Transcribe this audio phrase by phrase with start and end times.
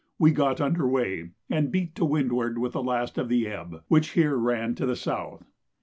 [0.17, 4.13] we got under weigh and beat to windward with the last of the ebb, which
[4.13, 5.43] here ran to the south.